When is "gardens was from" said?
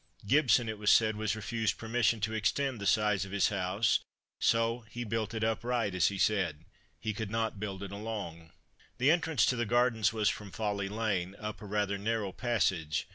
9.67-10.49